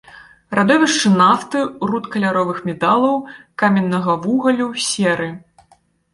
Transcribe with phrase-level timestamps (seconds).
[0.59, 3.15] Радовішчы нафты, руд каляровых металаў,
[3.65, 5.31] каменнага вугалю, серы.